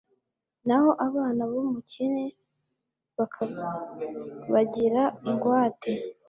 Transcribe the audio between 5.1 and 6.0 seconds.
ingwate